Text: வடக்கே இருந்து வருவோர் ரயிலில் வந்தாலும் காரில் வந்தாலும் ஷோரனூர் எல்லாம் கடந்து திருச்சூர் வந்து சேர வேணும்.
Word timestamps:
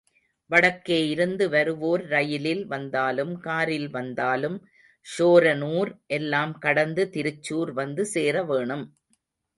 வடக்கே 0.49 0.97
இருந்து 1.09 1.45
வருவோர் 1.49 2.03
ரயிலில் 2.05 2.63
வந்தாலும் 2.65 3.33
காரில் 3.39 3.87
வந்தாலும் 3.89 4.57
ஷோரனூர் 5.07 5.91
எல்லாம் 6.17 6.55
கடந்து 6.59 7.05
திருச்சூர் 7.09 7.73
வந்து 7.73 8.05
சேர 8.15 8.43
வேணும். 8.43 8.85